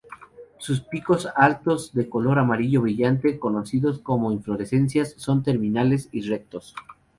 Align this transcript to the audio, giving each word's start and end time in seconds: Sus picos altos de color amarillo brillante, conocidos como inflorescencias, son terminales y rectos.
Sus 0.57 0.79
picos 0.81 1.27
altos 1.35 1.93
de 1.93 2.09
color 2.09 2.39
amarillo 2.39 2.81
brillante, 2.81 3.37
conocidos 3.37 3.99
como 3.99 4.31
inflorescencias, 4.31 5.13
son 5.17 5.43
terminales 5.43 6.09
y 6.11 6.21
rectos. 6.21 6.73